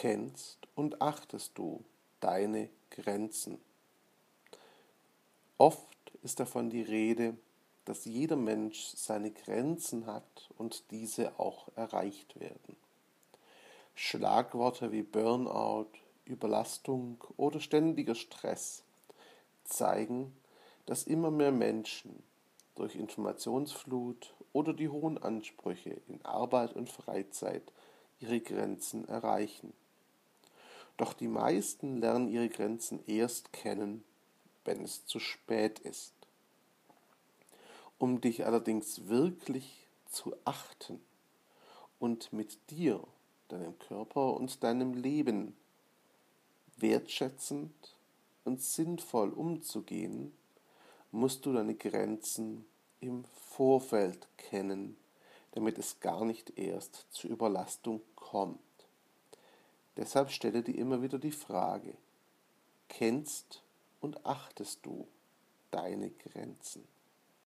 kennst 0.00 0.56
und 0.74 1.02
achtest 1.02 1.58
du 1.58 1.84
deine 2.20 2.70
Grenzen. 2.90 3.58
Oft 5.58 5.86
ist 6.22 6.40
davon 6.40 6.70
die 6.70 6.80
Rede, 6.80 7.36
dass 7.84 8.06
jeder 8.06 8.36
Mensch 8.36 8.94
seine 8.96 9.30
Grenzen 9.30 10.06
hat 10.06 10.48
und 10.56 10.90
diese 10.90 11.38
auch 11.38 11.68
erreicht 11.76 12.40
werden. 12.40 12.76
Schlagworte 13.94 14.90
wie 14.90 15.02
Burnout, 15.02 15.90
Überlastung 16.24 17.22
oder 17.36 17.60
ständiger 17.60 18.14
Stress 18.14 18.82
zeigen, 19.64 20.34
dass 20.86 21.02
immer 21.02 21.30
mehr 21.30 21.52
Menschen 21.52 22.22
durch 22.74 22.94
Informationsflut 22.94 24.32
oder 24.54 24.72
die 24.72 24.88
hohen 24.88 25.18
Ansprüche 25.18 26.00
in 26.08 26.24
Arbeit 26.24 26.72
und 26.74 26.88
Freizeit 26.88 27.70
ihre 28.18 28.40
Grenzen 28.40 29.06
erreichen. 29.06 29.74
Doch 31.00 31.14
die 31.14 31.28
meisten 31.28 31.96
lernen 31.96 32.28
ihre 32.28 32.50
Grenzen 32.50 33.02
erst 33.06 33.54
kennen, 33.54 34.04
wenn 34.66 34.84
es 34.84 35.06
zu 35.06 35.18
spät 35.18 35.78
ist. 35.78 36.12
Um 37.96 38.20
dich 38.20 38.44
allerdings 38.44 39.08
wirklich 39.08 39.86
zu 40.10 40.36
achten 40.44 41.00
und 42.00 42.34
mit 42.34 42.58
dir, 42.68 43.02
deinem 43.48 43.78
Körper 43.78 44.34
und 44.34 44.62
deinem 44.62 44.92
Leben 44.92 45.56
wertschätzend 46.76 47.96
und 48.44 48.60
sinnvoll 48.60 49.30
umzugehen, 49.30 50.34
musst 51.12 51.46
du 51.46 51.54
deine 51.54 51.76
Grenzen 51.76 52.66
im 53.00 53.24
Vorfeld 53.48 54.28
kennen, 54.36 54.98
damit 55.52 55.78
es 55.78 55.98
gar 56.00 56.26
nicht 56.26 56.58
erst 56.58 57.06
zur 57.08 57.30
Überlastung 57.30 58.02
kommt. 58.16 58.60
Deshalb 60.00 60.30
stelle 60.30 60.62
dir 60.62 60.76
immer 60.76 61.02
wieder 61.02 61.18
die 61.18 61.30
Frage, 61.30 61.94
kennst 62.88 63.62
und 64.00 64.24
achtest 64.24 64.84
du 64.86 65.06
deine 65.70 66.10
Grenzen? 66.10 66.88